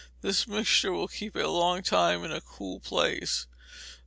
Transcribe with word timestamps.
This 0.21 0.47
mixture 0.47 0.91
will 0.91 1.07
keep 1.07 1.35
a 1.35 1.41
long 1.45 1.83
time 1.83 2.23
in 2.23 2.31
a 2.31 2.41
cool 2.41 2.79
place. 2.79 3.45